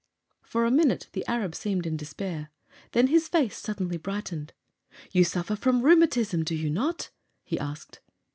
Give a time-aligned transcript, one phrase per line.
[0.41, 2.49] For a minute the Arab seemed in despair.
[2.93, 4.51] Then his face suddenly brightened.
[5.11, 7.11] "You suffer from rheumatism, do you not?"
[7.43, 7.99] he asked.